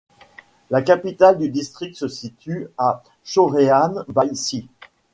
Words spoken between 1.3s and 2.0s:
du district